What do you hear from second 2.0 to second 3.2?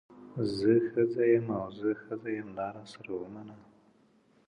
ښځه یم دا راسره